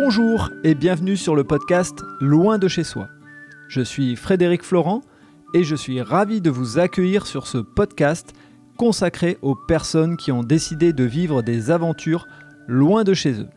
[0.00, 3.08] Bonjour et bienvenue sur le podcast Loin de chez soi.
[3.66, 5.02] Je suis Frédéric Florent
[5.54, 8.32] et je suis ravi de vous accueillir sur ce podcast
[8.76, 12.28] consacré aux personnes qui ont décidé de vivre des aventures
[12.68, 13.48] loin de chez eux.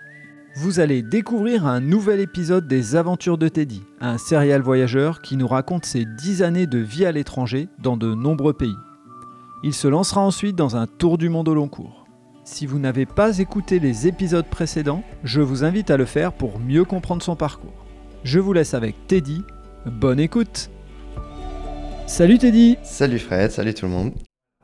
[0.55, 5.47] Vous allez découvrir un nouvel épisode des Aventures de Teddy, un serial voyageur qui nous
[5.47, 8.75] raconte ses 10 années de vie à l'étranger dans de nombreux pays.
[9.61, 12.00] Il se lancera ensuite dans un tour du monde au long cours.
[12.43, 16.59] Si vous n'avez pas écouté les épisodes précédents, je vous invite à le faire pour
[16.59, 17.85] mieux comprendre son parcours.
[18.23, 19.43] Je vous laisse avec Teddy.
[19.85, 20.71] Bonne écoute
[22.07, 24.13] Salut Teddy Salut Fred, salut tout le monde.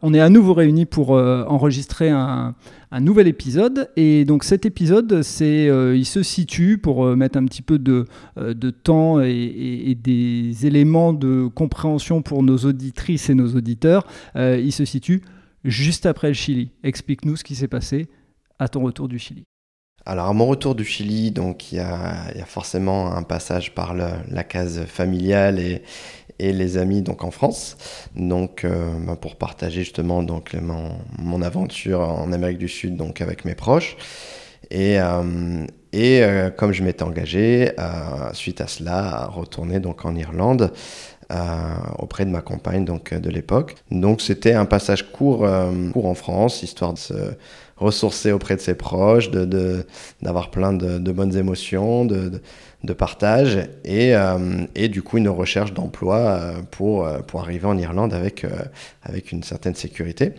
[0.02, 2.56] On est à nouveau réunis pour euh, enregistrer un,
[3.00, 3.90] nouvel épisode.
[3.96, 7.78] Et donc cet épisode, c'est, euh, il se situe, pour euh, mettre un petit peu
[7.78, 8.06] de,
[8.38, 14.06] de temps et, des éléments de compréhension pour nos auditrices et nos auditeurs,
[14.36, 15.22] il se situe
[15.68, 16.72] juste après le Chili.
[16.84, 18.08] Explique-nous ce qui s'est passé
[18.58, 19.44] à ton retour du Chili.
[20.06, 24.44] Alors à mon retour du Chili, donc il y a, forcément un passage par la
[24.44, 25.82] case familiale et,
[26.40, 27.78] les amis donc en France,
[28.16, 33.22] donc euh, bah, pour partager justement donc mon, mon, aventure en Amérique du Sud donc
[33.22, 33.98] avec mes proches.
[34.70, 37.72] Et, euh, euh, comme je m'étais engagé,
[38.34, 40.72] suite à cela, à retourner donc en Irlande
[42.00, 43.76] auprès de ma compagne donc de l'époque.
[43.92, 45.46] Donc c'était un passage court,
[45.92, 47.14] court en France, histoire de se
[47.78, 49.86] ressourcer auprès de ses proches, de,
[50.22, 52.42] d'avoir plein de, bonnes émotions, de,
[52.84, 57.68] de partage et, euh, et, du coup une recherche d'emploi euh, pour, euh, pour arriver
[57.68, 58.46] en Irlande avec,
[59.04, 60.34] avec une certaine sécurité.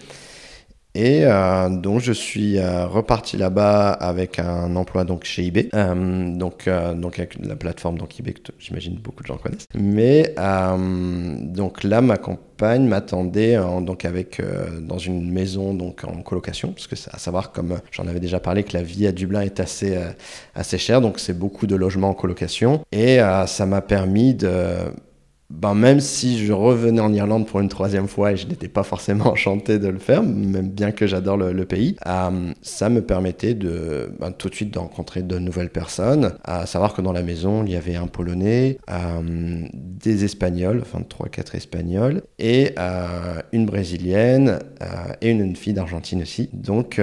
[0.94, 6.34] Et euh, donc je suis euh, reparti là-bas avec un emploi donc chez eBay, euh,
[6.34, 9.66] donc donc avec la plateforme donc eBay que j'imagine beaucoup de gens connaissent.
[9.74, 10.34] Mais
[11.54, 14.42] donc là ma compagne m'attendait donc avec
[14.80, 16.72] dans une maison donc en colocation.
[16.72, 19.60] Parce que à savoir comme j'en avais déjà parlé que la vie à Dublin est
[19.60, 19.96] assez
[20.54, 21.00] assez chère.
[21.00, 22.82] Donc c'est beaucoup de logements en colocation.
[22.92, 24.48] Et ça m'a permis de
[25.50, 28.82] ben, même si je revenais en Irlande pour une troisième fois et je n'étais pas
[28.82, 33.54] forcément enchanté de le faire, même bien que j'adore le, pays, euh, ça me permettait
[33.54, 36.34] de ben, tout de suite de rencontrer de nouvelles personnes.
[36.44, 41.00] À savoir que dans la maison, il y avait un Polonais, euh, des Espagnols, enfin
[41.00, 44.58] 3-4 Espagnols, et euh, une Brésilienne
[45.20, 46.50] et une, une fille d'Argentine aussi.
[46.52, 47.00] Donc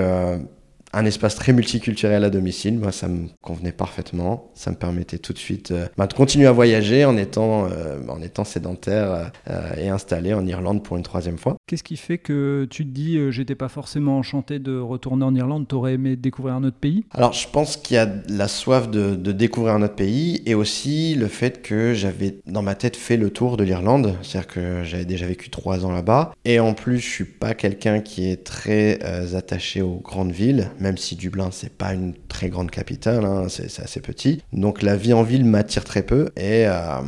[0.96, 4.52] un espace très multiculturel à domicile, moi ça me convenait parfaitement.
[4.56, 8.00] Ça me permettait tout de suite euh, bah, de continuer à voyager en étant, euh,
[8.08, 11.58] en étant sédentaire euh, et installé en Irlande pour une troisième fois.
[11.68, 15.68] Qu'est-ce qui fait que tu te dis j'étais pas forcément enchanté de retourner en Irlande,
[15.68, 17.04] t'aurais aimé découvrir un autre pays?
[17.12, 20.56] Alors je pense qu'il y a la soif de, de, découvrir un autre pays et
[20.56, 24.84] aussi le fait que j'avais dans ma tête fait le tour de l'Irlande, c'est-à-dire que
[24.84, 28.46] j'avais déjà vécu trois ans là-bas et en plus je suis pas quelqu'un qui est
[28.46, 29.00] très
[29.36, 33.81] attaché aux grandes villes même si Dublin, c'est pas une très grande capitale, hein, c'est
[33.81, 34.44] assez petit.
[34.53, 36.29] Donc la vie en ville m'attire très peu.
[36.38, 37.01] Et, euh,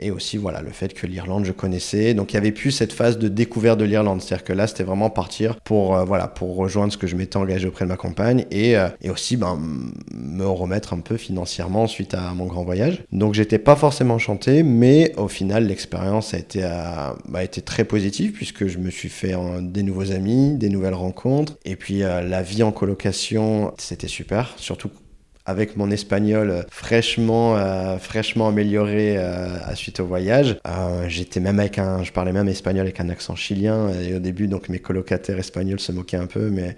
[0.00, 2.14] et aussi, voilà, le fait que l'Irlande, je connaissais.
[2.14, 4.22] Donc il y avait plus cette phase de découverte de l'Irlande.
[4.22, 7.36] C'est-à-dire que là, c'était vraiment partir pour, euh, voilà, pour rejoindre ce que je m'étais
[7.36, 9.58] engagé auprès de ma compagne et, euh, et aussi ben,
[10.12, 13.02] me remettre un peu financièrement suite à mon grand voyage.
[13.12, 16.60] Donc j'étais pas forcément enchanté, mais au final, l'expérience a été,
[17.28, 21.56] bah, été très positive puisque je me suis fait des nouveaux amis, des nouvelles rencontres.
[21.64, 24.90] Et puis la vie en colocation c'était super, surtout
[25.46, 30.56] avec mon espagnol fraîchement, euh, fraîchement amélioré euh, à suite au voyage.
[30.66, 35.38] Euh, je parlais même espagnol avec un accent chilien et au début donc mes colocataires
[35.38, 36.76] espagnols se moquaient un peu, mais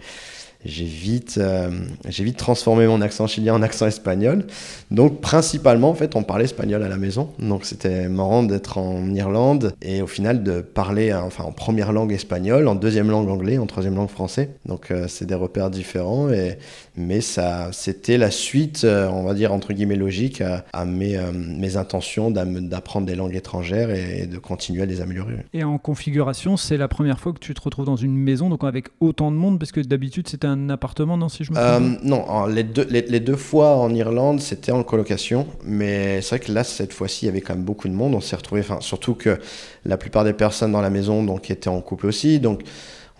[0.64, 1.70] j'ai vite, euh,
[2.08, 4.46] j'ai vite transformé mon accent chilien en accent espagnol.
[4.90, 7.30] Donc principalement, en fait, on parlait espagnol à la maison.
[7.38, 11.92] Donc c'était marrant d'être en Irlande et au final de parler, euh, enfin en première
[11.92, 14.50] langue espagnole, en deuxième langue anglais, en troisième langue français.
[14.66, 16.58] Donc euh, c'est des repères différents et
[16.96, 22.30] mais ça, c'était la suite, on va dire entre guillemets logique à, mes, mes intentions
[22.30, 25.36] d'apprendre des langues étrangères et, de continuer à les améliorer.
[25.54, 28.62] Et en configuration, c'est la première fois que tu te retrouves dans une maison, donc
[28.64, 31.98] avec autant de monde, parce que d'habitude c'était appartement, non, si je me trompe euh,
[32.02, 35.46] Non, les deux, les, deux fois en Irlande, c'était en colocation.
[35.64, 38.14] Mais c'est vrai que là, cette fois-ci, il y avait quand même beaucoup de monde.
[38.14, 39.38] On s'est retrouvé, enfin, surtout que
[39.84, 42.40] la plupart des personnes dans la maison donc, étaient en couple aussi.
[42.40, 42.62] Donc,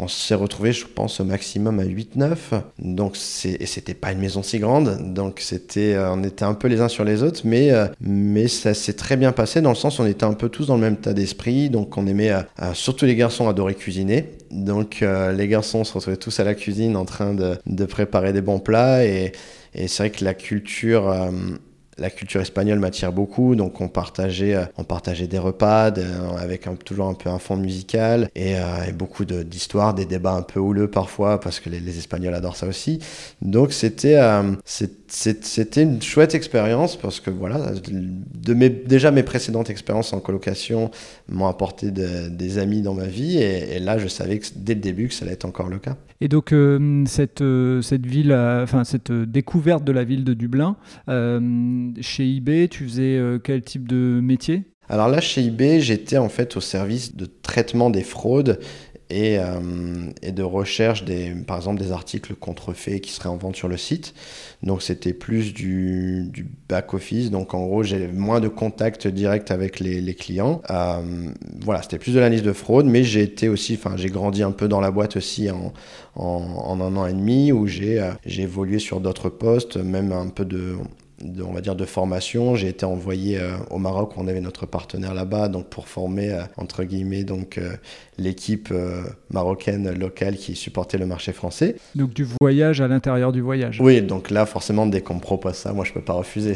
[0.03, 2.37] on s'est retrouvé, je pense, au maximum à 8-9.
[2.79, 5.15] Donc, c'était pas une maison si grande.
[5.15, 7.43] Donc, c'était, euh, on était un peu les uns sur les autres.
[7.45, 10.35] Mais, euh, mais ça s'est très bien passé dans le sens où on était un
[10.35, 11.71] peu tous dans le même tas d'esprit.
[11.71, 12.33] Donc, on aimait,
[12.75, 14.27] surtout les garçons, adoraient cuisiner.
[14.53, 18.43] Donc euh, les garçons se retrouvaient tous à la cuisine en train de, préparer des
[18.43, 19.33] bons plats et,
[19.75, 21.31] c'est vrai que la culture, euh,
[21.99, 25.93] la culture espagnole m'attire beaucoup, donc on partageait, euh, on partageait des repas
[26.39, 30.61] avec toujours un peu un fond musical et, euh, beaucoup d'histoires, des débats un peu
[30.61, 33.01] houleux parfois parce que les, Espagnols adorent ça aussi.
[33.43, 34.55] Donc c'était euh,
[35.77, 37.73] une chouette expérience parce que voilà,
[38.87, 40.91] déjà mes précédentes expériences en colocation
[41.29, 45.15] m'ont apporté des amis dans ma vie et, là je savais dès le début que
[45.15, 45.97] ça allait être encore le cas.
[46.21, 46.55] Et donc
[47.07, 47.43] cette
[48.07, 50.77] ville, enfin cette découverte de la ville de Dublin
[52.01, 54.65] chez eBay, tu faisais euh, quel type de métier?
[54.89, 58.59] Alors là, chez eBay, j'étais en fait au service de traitement des fraudes
[59.13, 63.57] et, euh, et, de recherche, des, par exemple, des articles contrefaits qui seraient en vente
[63.57, 64.15] sur le site.
[64.63, 66.31] Donc c'était plus du,
[66.69, 67.31] back-office.
[67.31, 70.63] Donc en gros, j'ai moins de contact direct avec les, clients.
[70.71, 71.31] Euh,
[71.61, 74.53] voilà, c'était plus de l'analyse de fraude, mais j'ai été aussi, enfin, j'ai grandi un
[74.53, 75.73] peu dans la boîte aussi en,
[76.17, 80.77] un an et demi où j'ai évolué sur d'autres postes, même un peu de
[81.23, 82.55] de, on va dire, de formation.
[82.55, 86.33] J'ai été envoyé euh, au Maroc où on avait notre partenaire là-bas, donc pour former,
[86.33, 87.73] euh, entre guillemets, donc euh,
[88.19, 88.73] l'équipe
[89.31, 91.77] marocaine locale qui supportait le marché français.
[91.95, 93.81] Donc du voyage à l'intérieur du voyage.
[93.81, 96.55] Oui, donc là, forcément, dès qu'on me propose ça, moi, je peux pas refuser.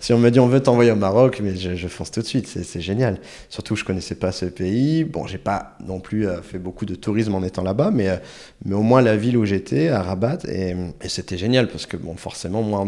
[0.00, 2.46] Si on me dit on veut t'envoyer au Maroc, mais je, fonce tout de suite,
[2.46, 3.20] c'est génial.
[3.48, 5.04] Surtout, je connaissais pas ce pays.
[5.04, 8.20] Bon, j'ai pas non plus fait beaucoup de tourisme en étant là-bas, mais,
[8.64, 10.74] mais au moins la ville où j'étais, à Rabat, et,
[11.06, 12.84] c'était génial parce que, bon, forcément, moi,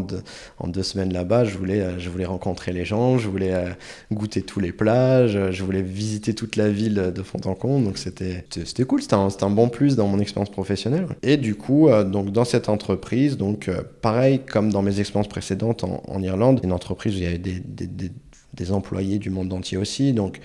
[0.58, 3.70] en deux semaines là-bas, je voulais, euh, je voulais rencontrer les gens, je voulais euh,
[4.12, 7.84] goûter tous les plages, euh, je voulais visiter toute la ville de fond en comble.
[7.84, 11.06] Donc c'était, c'était cool, c'était un, un, bon plus dans mon expérience professionnelle.
[11.22, 13.70] Et du coup, donc dans cette entreprise, donc
[14.00, 17.60] pareil comme dans mes expériences précédentes en, Irlande, une entreprise où il y avait des,
[17.60, 18.10] des,
[18.54, 20.12] des, employés du monde entier aussi.
[20.12, 20.40] Donc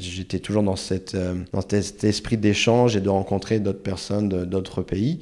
[0.00, 1.16] j'étais toujours dans, cette,
[1.52, 5.20] dans cet esprit d'échange et de rencontrer d'autres personnes d'autres pays.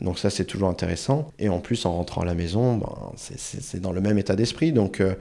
[0.00, 1.32] Donc ça, c'est toujours intéressant.
[1.38, 4.72] Et en plus, en rentrant à la maison, ben, c'est dans le même état d'esprit.
[4.72, 5.14] Donc, euh,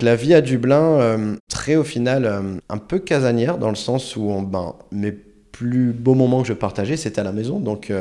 [0.00, 4.16] la vie à Dublin, euh, très au final, euh, un peu casanière, dans le sens
[4.16, 7.58] où ben, mes plus beaux moments que je partageais, c'était à la maison.
[7.58, 7.92] Donc,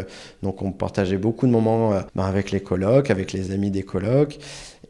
[0.43, 4.37] donc on partageait beaucoup de moments ben, avec les colocs, avec les amis des colocs.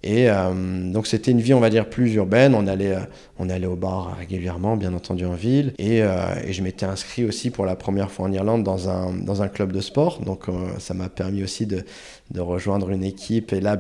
[0.04, 2.54] Et euh, donc c'était une vie, on va dire, plus urbaine.
[2.56, 3.00] On allait, euh,
[3.40, 5.74] on allait au bar régulièrement, bien entendu en ville.
[5.80, 9.12] Et, euh, et je m'étais inscrit aussi pour la première fois en Irlande dans un,
[9.14, 10.22] dans un club de sport.
[10.22, 10.46] Donc
[10.80, 11.84] ça m'a permis aussi de,
[12.32, 13.54] de, rejoindre une équipe.
[13.54, 13.78] Et là,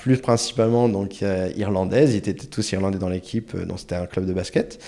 [0.00, 1.22] plus principalement donc
[1.56, 2.14] irlandaise.
[2.14, 4.78] Ils étaient tous irlandais dans l'équipe, donc c'était un club de basket.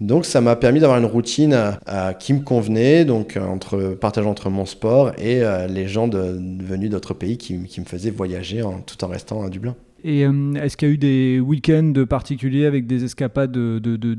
[0.00, 1.78] Donc ça m'a permis d'avoir une routine
[2.18, 7.36] qui me convenait, donc entre partageant entre mon sport et les gens venus d'autres pays
[7.36, 9.76] qui, qui, me faisaient voyager tout en restant à Dublin.
[10.04, 14.14] Et euh, est-ce qu'il y a eu des week-ends particuliers avec des escapades de, de,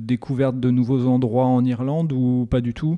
[0.59, 2.97] de nouveaux endroits en Irlande ou pas du tout?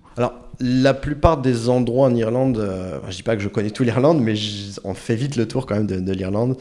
[0.59, 4.21] La plupart des endroits en Irlande, euh, je dis pas que je connais tout l'Irlande,
[4.21, 4.35] mais
[4.83, 6.57] on fait vite le tour quand même de, l'Irlande.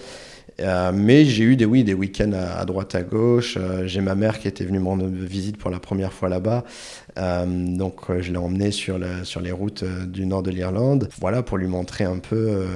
[0.60, 3.58] Euh, mais j'ai eu des, oui, des week-ends à, droite à gauche.
[3.86, 6.64] j'ai ma mère qui était venue me rendre visite pour la première fois là-bas.
[7.46, 11.08] donc je l'ai emmenée sur, les routes du nord de l'Irlande.
[11.20, 12.66] Voilà, pour lui montrer un peu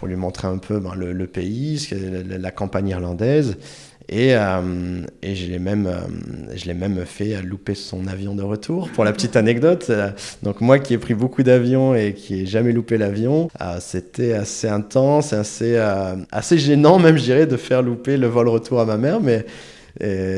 [0.00, 1.86] pour lui montrer un peu ben, le, pays,
[2.26, 3.58] la, campagne irlandaise.
[4.12, 8.90] Et, euh, et je l'ai même, euh, même fait louper son avion de retour.
[8.90, 10.10] Pour la petite anecdote, euh,
[10.42, 13.48] donc moi qui ai pris beaucoup d'avions et qui ai jamais loupé l'avion,
[13.78, 15.76] c'était assez intense, assez,
[16.32, 19.20] assez gênant même, je dirais, de faire louper le vol retour à ma mère.
[19.20, 19.46] Mais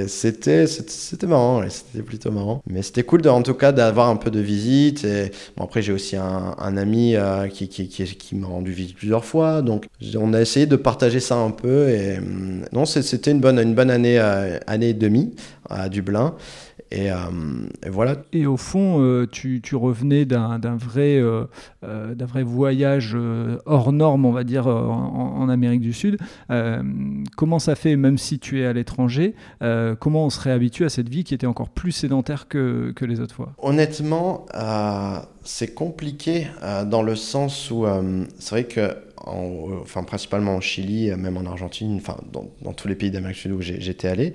[0.07, 2.63] c'était c'était marrant, c'était plutôt marrant.
[2.67, 5.05] Mais c'était cool en tout cas d'avoir un peu de visite.
[5.05, 8.97] Et après j'ai aussi un, un ami euh, qui, qui, qui, qui m'a rendu visite
[8.97, 11.89] plusieurs fois, donc on a essayé de partager ça un peu.
[11.89, 15.35] Et hum, non, c'était une bonne une bonne année euh, année et demie
[15.69, 16.35] à Dublin.
[16.93, 18.17] Euh, et, voilà.
[18.33, 21.45] Et au fond, euh, tu, tu, revenais d'un vrai, euh,
[21.83, 23.17] d'un vrai voyage
[23.67, 26.19] hors norme, on va dire, en, Amérique du Sud.
[27.37, 29.35] comment ça fait, même si tu es à l'étranger,
[29.99, 33.21] comment on serait habitué à cette vie qui était encore plus sédentaire que, que les
[33.21, 33.53] autres fois?
[33.59, 34.47] Honnêtement,
[35.43, 36.47] c'est compliqué
[36.87, 37.87] dans le sens où
[38.39, 42.95] c'est vrai que enfin, principalement en Chili, même en Argentine, enfin, dans, dans tous les
[42.95, 44.35] pays d'Amérique du Sud où j'étais allé,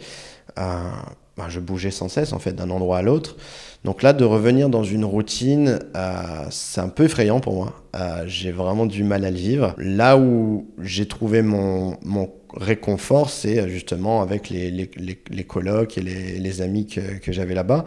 [1.38, 3.38] bah, je bougeais sans cesse en fait d'un endroit à l'autre.
[3.84, 7.74] Donc là, de revenir dans une routine, euh, c'est un peu effrayant pour moi.
[7.96, 9.76] Euh, j'ai vraiment du mal à le vivre.
[9.78, 14.90] Là où j'ai trouvé mon, mon réconfort, c'est justement avec les, les,
[15.30, 17.86] les, colloques et les, les amis que, que j'avais là-bas.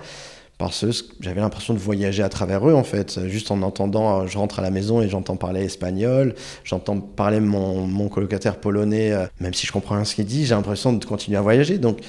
[0.56, 3.26] Parce que j'avais l'impression de voyager à travers eux, en fait.
[3.28, 7.86] Juste en entendant, je rentre à la maison et j'entends parler espagnol, j'entends parler mon,
[7.86, 11.02] mon colocataire polonais, euh, même si je comprends rien ce qu'il dit, j'ai l'impression de
[11.02, 11.78] continuer à voyager.
[11.78, 12.00] Donc,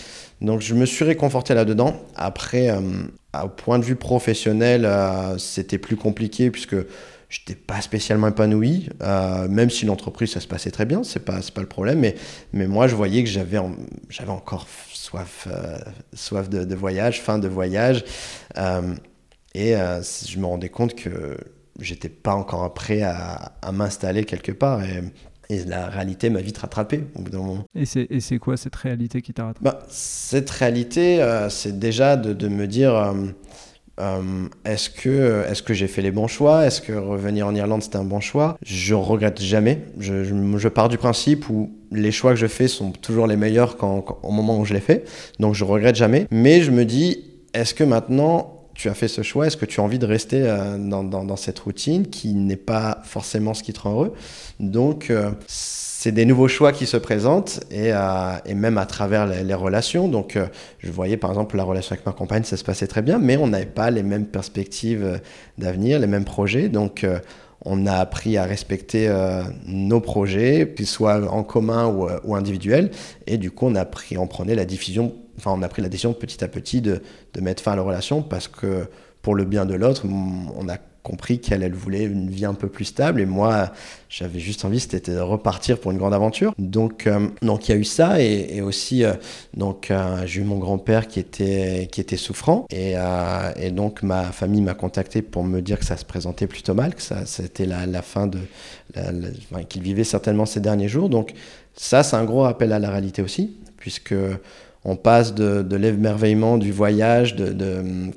[0.41, 1.95] donc je me suis réconforté là-dedans.
[2.15, 2.81] Après, euh,
[3.43, 6.75] au point de vue professionnel, euh, c'était plus compliqué puisque
[7.29, 11.39] j'étais pas spécialement épanoui, euh, même si l'entreprise ça se passait très bien, c'est pas
[11.53, 12.15] pas le problème, mais
[12.53, 13.59] mais moi je voyais que j'avais
[14.09, 15.47] j'avais encore soif
[16.13, 18.03] soif de, voyage, fin de voyage,
[19.55, 21.37] et je me rendais compte que
[21.79, 24.81] j'étais pas encore prêt à, m'installer quelque part
[25.51, 27.65] et la réalité m'a vite rattrapé au bout d'un moment.
[27.75, 29.63] Et c'est quoi cette réalité qui t'a rattrapé?
[29.63, 33.13] Bah, Cette réalité, c'est déjà de, de, me dire
[33.99, 36.65] euh, est-ce que, est que j'ai fait les bons choix?
[36.65, 38.57] Est-ce que revenir en Irlande, c'était un bon choix?
[38.63, 39.79] Je regrette jamais.
[39.99, 43.77] Je, je, pars du principe où les choix que je fais sont toujours les meilleurs
[43.77, 45.03] quand, au moment où je les fais.
[45.39, 46.27] Donc je regrette jamais.
[46.31, 49.79] Mais je me dis, est-ce que maintenant, tu as fait ce choix Est-ce que tu
[49.79, 53.81] as envie de rester euh, dans, cette routine qui n'est pas forcément ce qui te
[53.81, 54.13] rend heureux?
[54.59, 59.53] Donc, euh, c'est des nouveaux choix qui se présentent et, euh, même à travers les,
[59.53, 60.07] relations.
[60.07, 60.35] Donc,
[60.79, 63.37] je voyais par exemple la relation avec ma compagne, ça se passait très bien, mais
[63.37, 65.21] on n'avait pas les mêmes perspectives
[65.59, 66.67] d'avenir, les mêmes projets.
[66.67, 67.05] Donc,
[67.63, 69.13] on a appris à respecter
[69.67, 72.89] nos projets, qu'ils soient en commun ou, ou, individuels.
[73.27, 75.89] Et du coup, on a pris, on prenait la diffusion, enfin, on a pris la
[75.89, 77.01] décision petit à petit de,
[77.33, 78.87] de mettre fin à la relation parce que
[79.21, 82.67] pour le bien de l'autre, on a compris qu'elle elle voulait une vie un peu
[82.67, 83.71] plus stable et moi
[84.09, 86.53] j'avais juste envie c'était de repartir pour une grande aventure.
[86.59, 89.13] Donc euh, donc il y a eu ça et, aussi euh,
[89.55, 92.95] donc euh, j'ai eu mon grand-père qui était qui était souffrant et,
[93.55, 96.93] et donc ma famille m'a contacté pour me dire que ça se présentait plutôt mal
[96.93, 98.39] que ça c'était la, la, fin de
[99.69, 101.09] qu'il vivait certainement ces derniers jours.
[101.09, 101.33] Donc
[101.73, 104.13] ça c'est un gros rappel à la réalité aussi puisque
[104.83, 107.35] on passe de, l'émerveillement du voyage,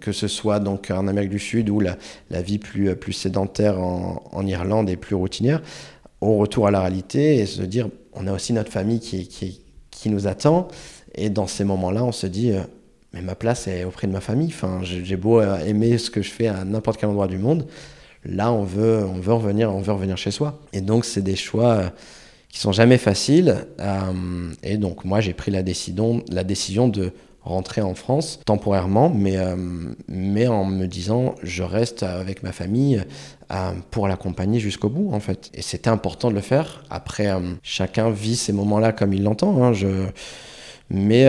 [0.01, 4.47] que ce soit donc en Amérique du Sud ou la, vie plus, plus sédentaire en,
[4.47, 5.63] Irlande et plus routinière,
[6.21, 9.29] au retour à la réalité et se dire on a aussi notre famille qui,
[9.91, 10.69] qui, nous attend.
[11.15, 12.61] Et dans ces moments-là, on se dit euh,
[13.13, 14.49] mais ma place est auprès de ma famille.
[14.49, 17.67] Enfin, j'ai beau aimer ce que je fais à n'importe quel endroit du monde,
[18.25, 20.61] là on veut, on veut revenir, on veut revenir chez soi.
[20.73, 21.93] Et donc c'est des choix
[22.55, 23.67] qui sont jamais faciles.
[23.81, 27.11] Euh, et donc moi j'ai pris la décision, la décision de
[27.43, 29.57] rentrer en France temporairement, mais, euh,
[30.09, 33.03] mais en me disant je reste avec ma famille
[33.53, 35.51] euh, pour l'accompagner jusqu'au bout en fait.
[35.53, 36.85] Et c'était important de le faire.
[36.91, 37.29] Après,
[37.65, 39.63] chacun vit ces moments-là comme il l'entend.
[39.63, 40.07] Hein, je...
[40.91, 41.27] Mais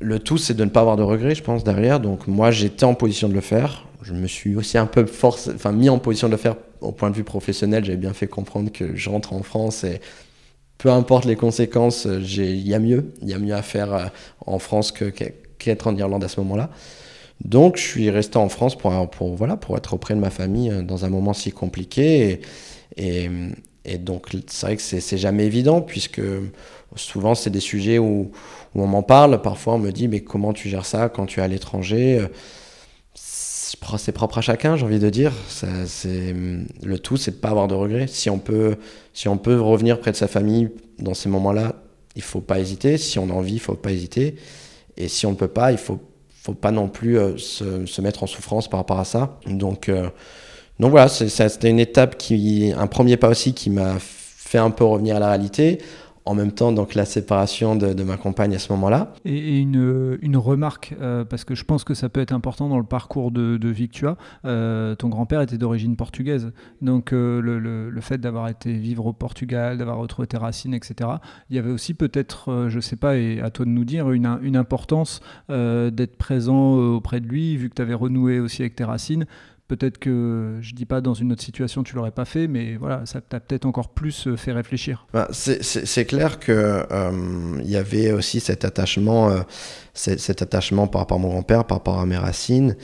[0.00, 2.00] le tout, c'est de ne pas avoir de regrets, je pense, derrière.
[2.00, 3.84] Donc moi j'étais en position de le faire.
[4.00, 6.92] Je me suis aussi un peu force, enfin, mis en position de le faire au
[6.92, 7.84] point de vue professionnel.
[7.84, 10.00] J'avais bien fait comprendre que je rentre en France et
[10.78, 13.12] peu importe les conséquences, euh, il y a mieux.
[13.22, 14.04] Il y a mieux à faire euh,
[14.46, 16.70] en France qu'être en Irlande à ce moment-là.
[17.44, 18.90] Donc, je suis resté en France pour,
[19.36, 22.40] voilà, pour être auprès de ma famille euh, dans un moment si compliqué.
[22.96, 23.28] Et,
[23.98, 26.20] donc, c'est vrai que c'est jamais évident, puisque
[26.96, 28.32] souvent, c'est des sujets où
[28.74, 29.40] on m'en parle.
[29.42, 32.26] Parfois, on me dit, mais comment tu gères ça quand tu es à l'étranger?
[33.98, 35.32] C'est propre à chacun, j'ai envie de dire.
[35.48, 36.34] C'est
[36.82, 38.06] le tout, c'est de pas avoir de regrets.
[38.06, 38.76] Si on peut,
[39.12, 41.76] si on peut revenir près de sa famille dans ces moments-là,
[42.16, 42.98] il faut pas hésiter.
[42.98, 44.36] Si on a envie, il faut pas hésiter.
[44.96, 46.00] Et si on ne peut pas, il faut,
[46.42, 49.38] faut pas non plus euh, se, se, mettre en souffrance par rapport à ça.
[49.46, 50.08] Donc, euh,
[50.80, 54.84] donc voilà, c'était une étape qui, un premier pas aussi qui m'a fait un peu
[54.84, 55.78] revenir à la réalité
[56.26, 59.14] en même temps donc la séparation de, ma compagne à ce moment-là.
[59.24, 62.78] Et, une, une, remarque, euh, parce que je pense que ça peut être important dans
[62.78, 64.16] le parcours de, de vie que tu as.
[64.44, 66.52] Euh, ton grand-père était d'origine portugaise,
[66.82, 71.10] donc euh, le, le, fait d'avoir été vivre au Portugal, d'avoir retrouvé tes racines, etc.
[71.48, 74.38] Il y avait aussi peut-être, je sais pas, et à toi de nous dire, une,
[74.42, 78.84] une importance d'être présent auprès de lui, vu que tu avais renoué aussi avec tes
[78.84, 79.26] racines.
[79.68, 83.04] Peut-être que, je dis pas dans une autre situation tu l'aurais pas fait, mais voilà,
[83.04, 85.06] ça t'a peut-être encore plus euh, fait réfléchir.
[85.12, 89.40] Bah, c'est clair qu'il euh, y avait aussi cet attachement, euh,
[89.92, 92.76] cet attachement par rapport à mon grand-père, par rapport à mes racines.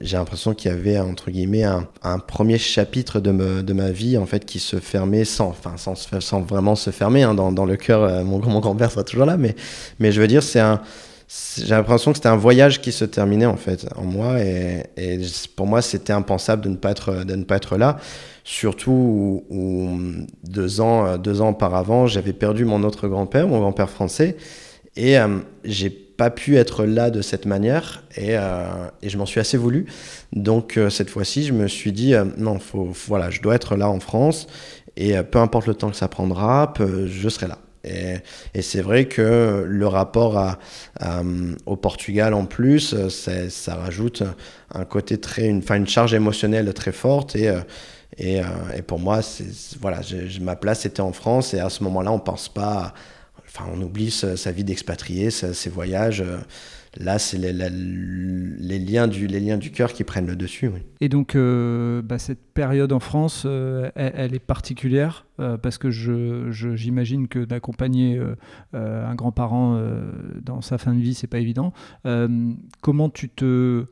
[0.00, 4.26] J'ai l'impression qu'il y avait entre guillemets un, premier chapitre de, de, ma vie en
[4.26, 7.76] fait qui se fermait sans, enfin sans, sans vraiment se fermer hein, dans, dans, le
[7.76, 8.24] cœur.
[8.24, 9.56] mon, mon grand-père sera toujours là, mais,
[9.98, 10.82] mais je veux dire c'est un
[11.28, 14.40] j'ai l'impression que c'était un voyage qui se terminait en fait en moi.
[14.40, 14.82] Et,
[15.56, 17.98] pour moi c'était impensable de ne pas être de ne pas être là.
[18.44, 19.98] Surtout où,
[20.44, 24.36] deux ans deux ans auparavant j'avais perdu mon autre grand-père mon grand-père français.
[24.96, 28.04] Et euh, j'ai pas pu être là de cette manière.
[28.16, 28.66] Et, euh,
[29.00, 29.86] et je m'en suis assez voulu.
[30.32, 33.88] Donc euh, cette fois-ci je me suis dit non faut, voilà je dois être là
[33.88, 34.46] en France.
[34.96, 39.64] Et peu importe le temps que ça prendra je serai là et, c'est vrai que
[39.66, 40.56] le rapport
[41.66, 44.22] au Portugal en plus, ça rajoute
[44.74, 47.36] un côté très, une, une charge émotionnelle très forte.
[47.36, 47.52] Et,
[48.18, 48.40] et,
[48.76, 49.20] et pour moi,
[49.80, 50.00] voilà,
[50.40, 51.54] ma place était en France.
[51.54, 52.94] Et à ce moment-là, on pense pas,
[53.46, 56.24] enfin, on oublie sa, vie d'expatrié, ses voyages.
[56.96, 57.52] Là, c'est les,
[58.78, 60.70] liens du, cœur qui prennent le dessus.
[61.00, 65.90] Et donc, euh, bah, cette période en France, euh, elle, est particulière euh, parce que
[65.90, 68.20] j'imagine que d'accompagner
[68.72, 69.80] un grand-parent
[70.42, 71.72] dans sa fin de vie, c'est pas évident.
[72.80, 73.86] comment tu te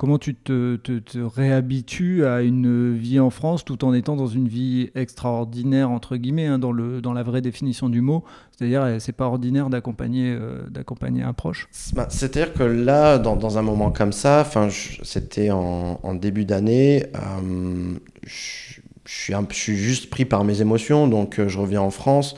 [0.00, 4.48] comment tu te, te, réhabitues à une vie en France tout en étant dans une
[4.48, 8.24] vie extraordinaire, entre guillemets, hein, dans, le, dans la vraie définition du mot?
[8.50, 10.62] C'est-à-dire, eh, c'est pas ordinaire d'accompagner euh,
[11.22, 11.68] un proche?
[11.92, 14.48] Bah, C'est-à-dire que là, dans, un moment comme ça,
[15.02, 21.58] c'était en, début d'année, euh, je, suis juste pris par mes émotions, donc euh, je
[21.58, 22.36] reviens en France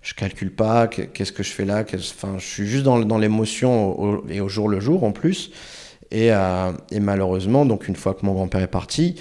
[0.00, 4.48] je calcule pas qu'est-ce que je fais là je suis juste dans l'émotion et au
[4.48, 5.52] jour le jour en plus
[6.12, 9.16] euh, et, malheureusement, donc une fois que mon grand-père est parti,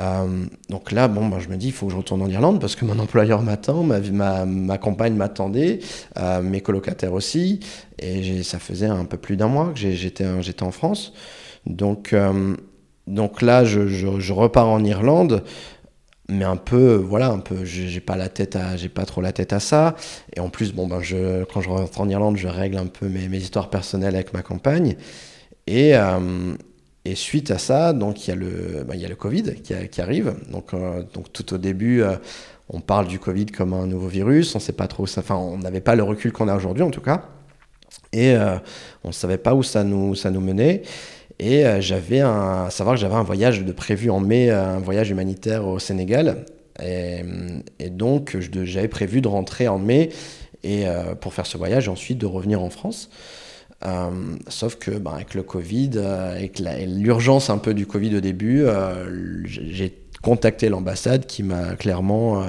[0.00, 2.60] euh, donc là, bon, bah, je me dis, il faut que je retourne en Irlande
[2.60, 5.80] parce que mon employeur m'attend, ma, compagne m'attendait,
[6.18, 7.60] euh, mes colocataires aussi,
[7.98, 11.12] et ça faisait un peu plus d'un mois que j'étais en France.
[11.66, 12.14] Donc,
[13.06, 15.44] donc là, je, repars en Irlande,
[16.28, 19.94] mais un peu, voilà, un peu, j'ai pas pas trop la tête à ça.
[20.34, 23.08] Et en plus, bon, ben, je, quand je rentre en Irlande, je règle un peu
[23.08, 24.96] mes, mes histoires personnelles avec ma compagne.
[25.66, 26.54] Et, euh,
[27.04, 29.54] et suite à ça, donc il y a le, bah, il y a le Covid
[29.62, 30.34] qui, arrive.
[30.50, 32.16] Donc, euh, donc tout au début, euh,
[32.68, 34.54] on parle du Covid comme un nouveau virus.
[34.54, 37.00] On sait pas trop, enfin, on n'avait pas le recul qu'on a aujourd'hui en tout
[37.00, 37.28] cas.
[38.12, 38.36] Et
[39.02, 40.82] on ne savait pas où ça nous, ça nous menait.
[41.40, 45.66] Et j'avais un, savoir que j'avais un voyage de prévu en mai, un voyage humanitaire
[45.66, 46.44] au Sénégal.
[46.80, 47.22] Et,
[47.80, 50.10] et donc j'avais prévu de rentrer en mai
[50.62, 50.84] et
[51.20, 53.10] pour faire ce voyage, et ensuite de revenir en France.
[53.84, 58.20] Euh, sauf que bah, avec le Covid, euh, avec l'urgence un peu du Covid au
[58.20, 62.46] début, euh, j'ai contacté l'ambassade qui m'a clairement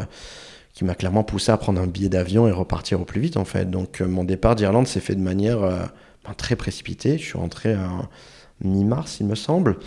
[0.74, 3.70] qui clairement poussé à prendre un billet d'avion et repartir au plus vite en fait.
[3.70, 7.18] Donc mon départ d'Irlande s'est fait de manière ben, très précipitée.
[7.18, 7.76] Je suis rentré
[8.64, 9.78] mi-mars il me semble.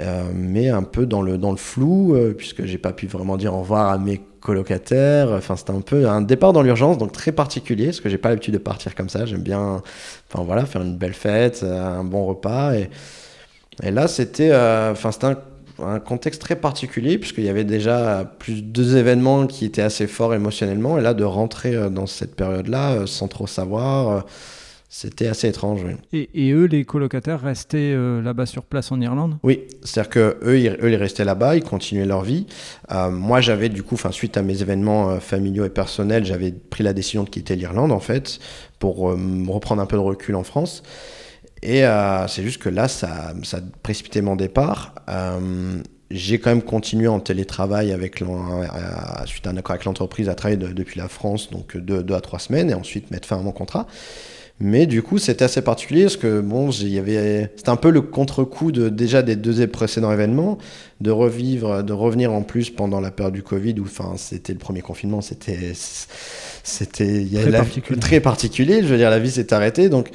[0.00, 3.36] Euh, mais un peu dans le, dans le flou, euh, puisque j'ai pas pu vraiment
[3.36, 5.30] dire au revoir à mes colocataires.
[5.30, 8.28] Enfin, c'était un peu un départ dans l'urgence, donc très particulier, parce que j'ai pas
[8.30, 9.24] l'habitude de partir comme ça.
[9.24, 9.82] J'aime bien,
[10.28, 12.74] enfin voilà, faire une belle fête, euh, un bon repas.
[12.74, 12.90] Et,
[13.84, 15.38] et là, c'était, enfin, c'était un,
[15.84, 20.34] un, contexte très particulier, puisqu'il y avait déjà plus deux événements qui étaient assez forts
[20.34, 20.98] émotionnellement.
[20.98, 24.24] Et là, de rentrer dans cette période-là, sans trop savoir
[24.96, 25.84] c'était assez étrange.
[26.12, 29.38] Et, et, eux, les colocataires, restaient euh, là-bas sur place en Irlande?
[29.42, 32.46] Oui, c'est-à-dire que eux, ils, eux, ils restaient là-bas, ils continuaient leur vie.
[32.92, 36.84] Euh, moi, j'avais du coup, suite à mes événements euh, familiaux et personnels, j'avais pris
[36.84, 38.38] la décision de quitter l'Irlande en fait
[38.78, 39.16] pour
[39.48, 40.84] reprendre un peu de recul en France.
[41.62, 41.82] Et
[42.28, 44.94] c'est juste que là, ça, ça a précipité mon départ.
[46.10, 48.22] j'ai quand même continué en télétravail avec
[49.24, 52.20] suite à un accord avec l'entreprise à travailler depuis la France, donc deux, deux à
[52.20, 53.86] trois semaines, et ensuite mettre fin à mon contrat.
[54.60, 58.02] Mais du coup, c'était assez particulier parce que bon, y avait, c'était un peu le
[58.02, 60.58] contre-coup de déjà des deux précédents événements,
[61.00, 64.60] de revivre, de revenir en plus pendant la période du Covid où, enfin, c'était le
[64.60, 65.72] premier confinement, c'était,
[66.62, 68.00] c'était, très, particulier.
[68.00, 68.82] très particulier.
[68.82, 70.10] Je veux dire, la vie s'est arrêtée, donc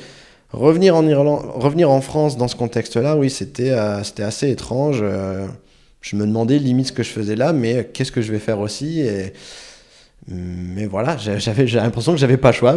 [0.52, 5.00] revenir en Irlande, revenir en France dans ce contexte-là, oui, c'était, euh, c'était assez étrange.
[5.02, 5.48] Euh,
[6.00, 8.62] je me demandais limite ce que je faisais là, mais qu'est-ce que je vais faire
[8.62, 9.02] aussi?
[9.02, 9.34] Et
[10.28, 12.76] mais voilà, j'avais l'impression que j'avais pas le choix.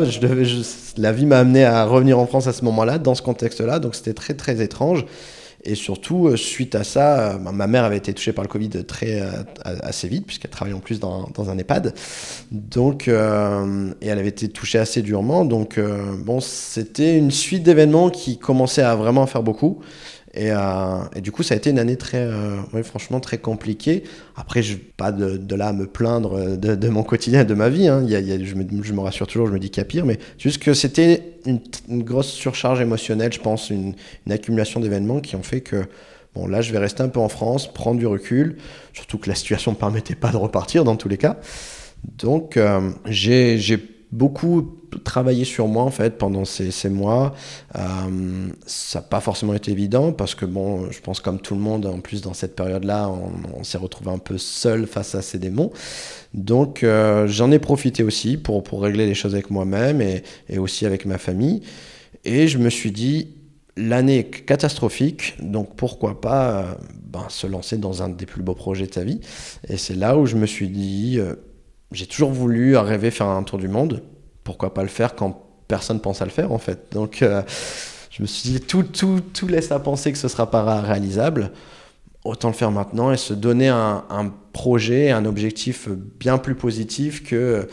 [0.96, 3.94] La vie m'a amené à revenir en France à ce moment-là, dans ce contexte-là, donc
[3.94, 5.05] c'était très très étrange.
[5.64, 8.85] Et surtout, euh, suite à ça, euh, ma mère avait été touchée par le Covid
[8.85, 9.31] très, euh,
[9.64, 11.94] assez vite, puisqu'elle travaillait en plus dans, dans un EHPAD.
[12.50, 15.44] Donc, et elle avait été touchée assez durement.
[15.44, 15.78] Donc,
[16.18, 19.81] bon, c'était une suite d'événements qui commençait à vraiment faire beaucoup.
[20.35, 24.05] Et, euh, et, du coup, ça a été une année très, euh, franchement, très compliquée.
[24.35, 27.87] Après, je pas de, là à me plaindre de, mon quotidien, de ma vie.
[27.88, 28.03] Hein.
[28.05, 29.85] Il y a, je, me, je, me, rassure toujours, je me dis qu'il y a
[29.85, 33.95] pire, mais juste que c'était une, une, grosse surcharge émotionnelle, je pense, une,
[34.27, 35.85] une accumulation d'événements qui ont fait que,
[36.35, 38.57] bon, là, je vais rester un peu en France, prendre du recul,
[38.95, 41.38] surtout que la situation ne permettait pas de repartir dans tous les cas.
[42.18, 43.79] Donc, euh, j'ai
[44.11, 47.35] beaucoup travaillé sur moi en fait pendant ces, mois.
[47.76, 51.61] Euh, ça n'a pas forcément été évident parce que bon, je pense comme tout le
[51.61, 53.11] monde, en plus dans cette période-là,
[53.55, 55.70] on, s'est retrouvé un peu seul face à ces démons.
[56.35, 60.59] Donc euh, j'en ai profité aussi pour, pour régler les choses avec moi-même et, et
[60.59, 61.62] aussi avec ma famille.
[62.24, 63.28] Et je me suis dit,
[63.76, 66.74] l'année est catastrophique, donc pourquoi pas euh,
[67.05, 69.20] ben, se lancer dans un des plus beaux projets de sa vie.
[69.68, 71.20] Et c'est là où je me suis dit
[71.92, 74.02] j'ai toujours voulu rêver faire un tour du monde.
[74.44, 76.92] Pourquoi pas le faire quand personne pense à le faire en fait.
[76.92, 77.42] Donc euh,
[78.11, 81.50] je me suis dit tout, tout, tout laisse à penser que ce sera pas réalisable.
[82.24, 85.88] Autant le faire maintenant et se donner un, projet, un objectif
[86.20, 87.66] bien plus positif que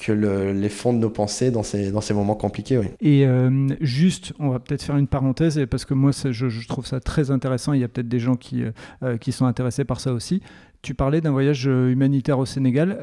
[0.00, 2.76] que les fonds de nos pensées dans ces, dans ces moments compliqués.
[2.78, 2.88] Oui.
[3.00, 6.84] Et euh, juste, on va peut-être faire une parenthèse, parce que moi, je, je, trouve
[6.84, 7.72] ça très intéressant.
[7.72, 8.64] Il y a peut-être des gens qui,
[9.02, 10.42] euh, qui sont intéressés par ça aussi.
[10.84, 12.98] Tu parlais d'un voyage humanitaire au Sénégal.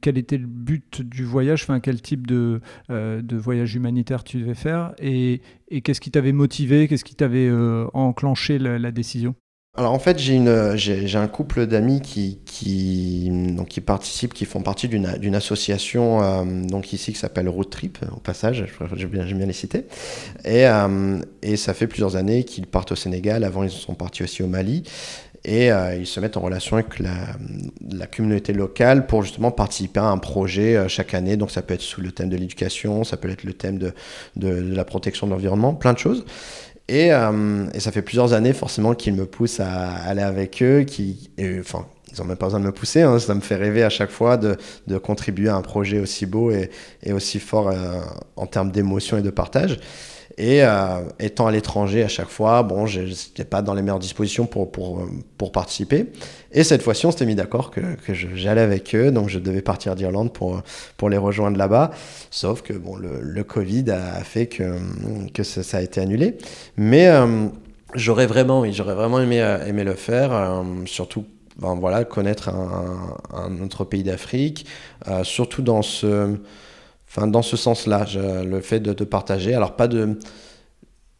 [0.00, 1.62] quel était le but du voyage?
[1.62, 4.94] Enfin, Quel type de, de voyage humanitaire tu devais faire?
[4.98, 5.42] Et,
[5.84, 6.88] qu'est-ce qui t'avait motivé?
[6.88, 7.50] Qu'est-ce qui t'avait
[7.92, 9.34] enclenché la décision?
[9.78, 14.88] Alors en fait, j'ai un couple d'amis qui, qui, donc, qui participent, qui font partie
[14.88, 19.52] d'une association euh, donc ici qui s'appelle Road Trip, au passage, j'aime bien, bien les
[19.52, 19.84] citer.
[20.44, 24.24] Et, euh, et ça fait plusieurs années qu'ils partent au Sénégal, avant ils sont partis
[24.24, 24.82] aussi au Mali.
[25.44, 30.06] Et euh, ils se mettent en relation avec la, communauté locale pour justement participer à
[30.06, 31.36] un projet chaque année.
[31.36, 33.92] Donc ça peut être sous le thème de l'éducation, ça peut être le thème de,
[34.36, 36.24] de, la protection de l'environnement, plein de choses.
[36.88, 40.84] Et, euh, et, ça fait plusieurs années forcément qu'ils me poussent à aller avec eux,
[40.84, 43.82] qui, enfin, ils n'ont même pas besoin de me pousser, hein, ça me fait rêver
[43.82, 44.56] à chaque fois de,
[44.98, 46.70] contribuer à un projet aussi beau et,
[47.12, 48.00] aussi fort euh,
[48.36, 49.78] en termes d'émotion et de partage.
[50.36, 54.46] Et euh, étant à l'étranger à chaque fois, bon, j'étais pas dans les meilleures dispositions
[54.46, 54.70] pour,
[55.52, 56.06] participer.
[56.52, 57.80] Et cette fois-ci, on s'était mis d'accord que,
[58.14, 61.90] j'allais avec eux, donc je devais partir d'Irlande pour, les rejoindre là-bas.
[62.30, 66.38] Sauf que bon, le, Covid a fait que, ça, a été annulé.
[66.76, 67.48] Mais euh,
[67.94, 71.24] j'aurais vraiment, j'aurais vraiment aimé, le faire, surtout
[71.58, 74.66] ben, voilà, connaître un, autre pays d'Afrique,
[75.08, 76.36] euh, surtout dans ce
[77.10, 78.04] Enfin, dans ce sens-là,
[78.44, 79.54] le fait de, partager.
[79.54, 80.18] Alors, pas de.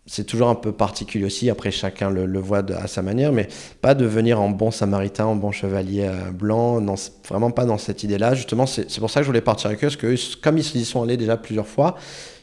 [0.07, 3.49] C'est toujours un peu particulier aussi, après chacun le, voit à sa manière, mais
[3.83, 6.95] pas de venir en bon samaritain, en bon chevalier euh, blanc, non,
[7.29, 8.35] vraiment pas dans cette idée-là.
[8.35, 10.85] Justement, c'est pour ça que je voulais partir avec eux, parce que comme ils y
[10.87, 11.97] sont allés déjà plusieurs fois,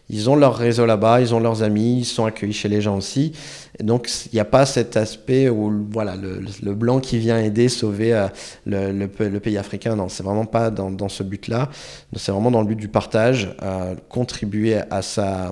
[0.09, 2.97] ils ont leur réseau là-bas, ils ont leurs amis, ils sont accueillis chez les gens
[2.97, 3.33] aussi.
[3.81, 8.13] Donc, il n'y a pas cet aspect où voilà, le, blanc qui vient aider, sauver
[8.13, 8.27] euh,
[8.65, 9.95] le, pays africain.
[9.95, 11.69] Non, c'est vraiment pas dans, ce but-là.
[12.15, 15.51] C'est vraiment dans le but du partage, euh, contribuer à sa,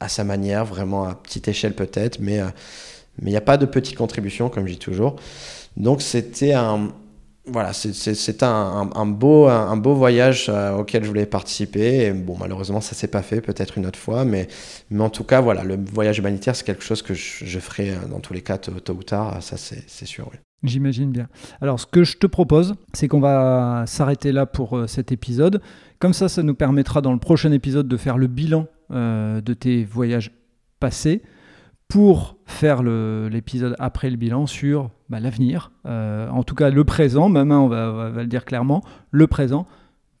[0.00, 2.46] à sa manière, vraiment à petite échelle peut-être, mais euh,
[3.20, 5.16] mais il n'y a pas de petite contribution, comme je dis toujours.
[5.76, 6.88] Donc, c'était un,
[7.44, 12.12] voilà, c'est un, beau, voyage euh, auquel je voulais participer.
[12.12, 14.24] Bon, malheureusement, ça s'est pas fait, peut-être une autre fois.
[14.24, 14.46] Mais,
[14.96, 18.06] en tout cas, voilà, le voyage humanitaire, c'est quelque chose que je, je, ferai euh,
[18.08, 19.42] dans tous les cas tôt, ou tard.
[19.42, 20.38] Ça, c'est sûr, oui.
[20.62, 21.28] J'imagine bien.
[21.60, 25.60] Alors, ce que je te propose, c'est qu'on va s'arrêter là pour euh, cet épisode.
[25.98, 29.84] Comme ça, ça nous permettra dans le prochain épisode de faire le bilan de tes
[29.84, 30.32] voyages
[30.78, 31.22] passés
[31.88, 37.28] pour faire l'épisode après le bilan sur bah, l'avenir, euh, en tout cas le présent,
[37.28, 39.66] même hein, on, va, le dire clairement, le présent,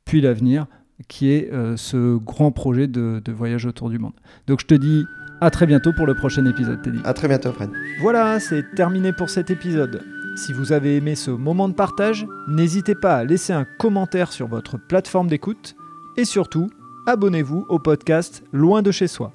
[0.04, 0.66] puis l'avenir,
[1.08, 4.12] qui est euh, ce grand projet de, voyage autour du monde.
[4.46, 5.06] Donc je te dis
[5.40, 6.98] à très bientôt pour le prochain épisode, Teddy.
[7.04, 7.70] À très bientôt, Fred.
[8.02, 10.02] Voilà, c'est terminé pour cet épisode.
[10.36, 14.46] Si vous avez aimé ce moment de partage, n'hésitez pas à laisser un commentaire sur
[14.46, 15.74] votre plateforme d'écoute
[16.18, 16.68] et surtout,
[17.06, 19.32] abonnez-vous au podcast Loin de chez soi.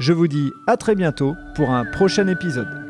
[0.00, 2.89] Je vous dis à très bientôt pour un prochain épisode.